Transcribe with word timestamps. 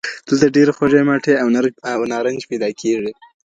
دلته 0.27 0.47
ډېرې 0.55 0.71
خوږي 0.77 1.01
مالټي 1.09 1.33
او 1.91 2.01
نارنج 2.11 2.41
پیدا 2.51 2.69
کیږي. 2.81 3.11